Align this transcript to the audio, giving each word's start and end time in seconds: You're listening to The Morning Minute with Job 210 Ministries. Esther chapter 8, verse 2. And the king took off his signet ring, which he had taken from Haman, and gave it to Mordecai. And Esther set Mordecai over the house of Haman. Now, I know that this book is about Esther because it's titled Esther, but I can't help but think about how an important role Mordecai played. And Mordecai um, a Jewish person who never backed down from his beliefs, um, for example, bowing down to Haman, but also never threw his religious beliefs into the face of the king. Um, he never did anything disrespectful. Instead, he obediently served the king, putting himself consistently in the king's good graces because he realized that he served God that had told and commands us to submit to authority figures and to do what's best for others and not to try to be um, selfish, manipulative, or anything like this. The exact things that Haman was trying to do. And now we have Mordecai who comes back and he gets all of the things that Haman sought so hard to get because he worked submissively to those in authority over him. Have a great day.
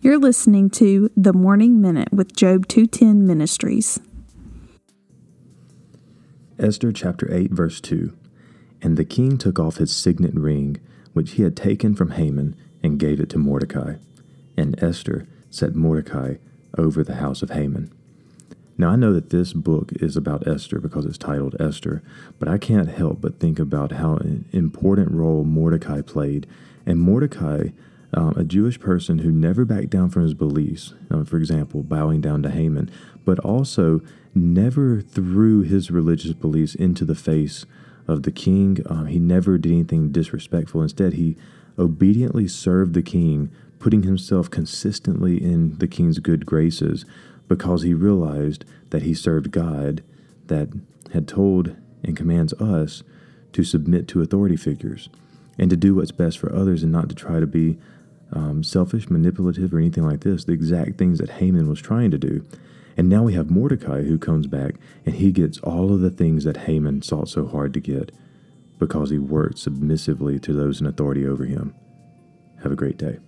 You're 0.00 0.20
listening 0.20 0.70
to 0.70 1.10
The 1.16 1.32
Morning 1.32 1.80
Minute 1.80 2.12
with 2.12 2.36
Job 2.36 2.68
210 2.68 3.26
Ministries. 3.26 3.98
Esther 6.56 6.92
chapter 6.92 7.28
8, 7.34 7.50
verse 7.50 7.80
2. 7.80 8.16
And 8.80 8.96
the 8.96 9.04
king 9.04 9.38
took 9.38 9.58
off 9.58 9.78
his 9.78 9.94
signet 9.94 10.34
ring, 10.34 10.78
which 11.14 11.32
he 11.32 11.42
had 11.42 11.56
taken 11.56 11.96
from 11.96 12.12
Haman, 12.12 12.54
and 12.80 13.00
gave 13.00 13.18
it 13.18 13.28
to 13.30 13.38
Mordecai. 13.38 13.94
And 14.56 14.80
Esther 14.80 15.26
set 15.50 15.74
Mordecai 15.74 16.36
over 16.78 17.02
the 17.02 17.16
house 17.16 17.42
of 17.42 17.50
Haman. 17.50 17.92
Now, 18.78 18.90
I 18.90 18.96
know 18.96 19.12
that 19.12 19.30
this 19.30 19.52
book 19.52 19.90
is 19.94 20.16
about 20.16 20.46
Esther 20.46 20.78
because 20.78 21.06
it's 21.06 21.18
titled 21.18 21.56
Esther, 21.60 22.04
but 22.38 22.46
I 22.46 22.56
can't 22.56 22.88
help 22.88 23.20
but 23.20 23.40
think 23.40 23.58
about 23.58 23.90
how 23.90 24.14
an 24.14 24.44
important 24.52 25.10
role 25.10 25.42
Mordecai 25.42 26.02
played. 26.02 26.46
And 26.86 27.00
Mordecai 27.00 27.70
um, 28.14 28.34
a 28.36 28.44
Jewish 28.44 28.80
person 28.80 29.18
who 29.18 29.30
never 29.30 29.64
backed 29.64 29.90
down 29.90 30.10
from 30.10 30.22
his 30.22 30.34
beliefs, 30.34 30.94
um, 31.10 31.24
for 31.24 31.36
example, 31.36 31.82
bowing 31.82 32.20
down 32.20 32.42
to 32.42 32.50
Haman, 32.50 32.90
but 33.24 33.38
also 33.40 34.00
never 34.34 35.00
threw 35.00 35.62
his 35.62 35.90
religious 35.90 36.32
beliefs 36.32 36.74
into 36.74 37.04
the 37.04 37.14
face 37.14 37.66
of 38.06 38.22
the 38.22 38.32
king. 38.32 38.78
Um, 38.86 39.06
he 39.06 39.18
never 39.18 39.58
did 39.58 39.72
anything 39.72 40.10
disrespectful. 40.10 40.82
Instead, 40.82 41.14
he 41.14 41.36
obediently 41.78 42.48
served 42.48 42.94
the 42.94 43.02
king, 43.02 43.50
putting 43.78 44.02
himself 44.02 44.50
consistently 44.50 45.42
in 45.42 45.78
the 45.78 45.86
king's 45.86 46.18
good 46.18 46.46
graces 46.46 47.04
because 47.46 47.82
he 47.82 47.94
realized 47.94 48.64
that 48.90 49.02
he 49.02 49.14
served 49.14 49.50
God 49.50 50.02
that 50.46 50.68
had 51.12 51.28
told 51.28 51.76
and 52.02 52.16
commands 52.16 52.52
us 52.54 53.02
to 53.52 53.64
submit 53.64 54.08
to 54.08 54.22
authority 54.22 54.56
figures 54.56 55.08
and 55.58 55.70
to 55.70 55.76
do 55.76 55.94
what's 55.94 56.12
best 56.12 56.38
for 56.38 56.54
others 56.54 56.82
and 56.82 56.92
not 56.92 57.08
to 57.08 57.14
try 57.14 57.40
to 57.40 57.46
be 57.46 57.78
um, 58.32 58.62
selfish, 58.62 59.08
manipulative, 59.08 59.72
or 59.72 59.78
anything 59.78 60.04
like 60.04 60.20
this. 60.20 60.44
The 60.44 60.52
exact 60.52 60.98
things 60.98 61.18
that 61.18 61.30
Haman 61.30 61.68
was 61.68 61.80
trying 61.80 62.10
to 62.10 62.18
do. 62.18 62.44
And 62.96 63.08
now 63.08 63.22
we 63.22 63.34
have 63.34 63.50
Mordecai 63.50 64.02
who 64.02 64.18
comes 64.18 64.46
back 64.46 64.74
and 65.06 65.14
he 65.14 65.30
gets 65.30 65.58
all 65.58 65.92
of 65.92 66.00
the 66.00 66.10
things 66.10 66.44
that 66.44 66.56
Haman 66.56 67.02
sought 67.02 67.28
so 67.28 67.46
hard 67.46 67.72
to 67.74 67.80
get 67.80 68.10
because 68.78 69.10
he 69.10 69.18
worked 69.18 69.58
submissively 69.58 70.38
to 70.40 70.52
those 70.52 70.80
in 70.80 70.86
authority 70.86 71.26
over 71.26 71.44
him. 71.44 71.74
Have 72.62 72.72
a 72.72 72.76
great 72.76 72.98
day. 72.98 73.18